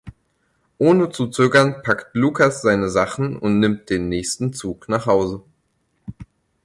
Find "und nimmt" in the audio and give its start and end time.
3.37-3.91